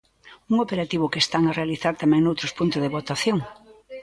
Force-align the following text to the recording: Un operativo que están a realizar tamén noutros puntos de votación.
Un 0.51 0.55
operativo 0.65 1.11
que 1.11 1.23
están 1.25 1.43
a 1.45 1.55
realizar 1.59 1.93
tamén 2.01 2.21
noutros 2.23 2.55
puntos 2.57 2.81
de 2.83 2.93
votación. 2.97 3.37